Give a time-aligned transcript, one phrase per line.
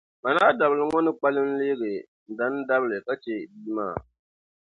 [0.23, 2.05] mani a dabili ŋɔ ni kpalim leegi n
[2.37, 3.95] dan’ dabili ka chɛ bia maa.